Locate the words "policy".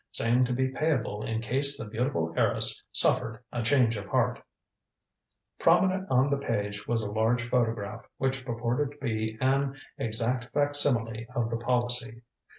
11.57-12.23